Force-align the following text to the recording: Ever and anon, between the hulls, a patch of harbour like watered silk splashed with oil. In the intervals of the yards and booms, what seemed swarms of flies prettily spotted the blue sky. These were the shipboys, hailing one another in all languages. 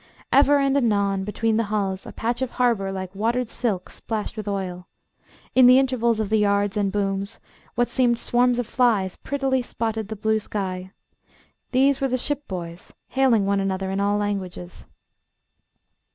Ever 0.31 0.57
and 0.57 0.75
anon, 0.75 1.23
between 1.23 1.57
the 1.57 1.65
hulls, 1.69 2.07
a 2.07 2.11
patch 2.11 2.41
of 2.41 2.49
harbour 2.53 2.91
like 2.91 3.13
watered 3.13 3.49
silk 3.49 3.91
splashed 3.91 4.35
with 4.35 4.47
oil. 4.47 4.87
In 5.53 5.67
the 5.67 5.77
intervals 5.77 6.19
of 6.19 6.29
the 6.29 6.39
yards 6.39 6.75
and 6.75 6.91
booms, 6.91 7.39
what 7.75 7.87
seemed 7.87 8.17
swarms 8.17 8.57
of 8.57 8.65
flies 8.65 9.15
prettily 9.15 9.61
spotted 9.61 10.07
the 10.07 10.15
blue 10.15 10.39
sky. 10.39 10.89
These 11.69 12.01
were 12.01 12.07
the 12.07 12.17
shipboys, 12.17 12.93
hailing 13.09 13.45
one 13.45 13.59
another 13.59 13.91
in 13.91 13.99
all 13.99 14.17
languages. 14.17 14.87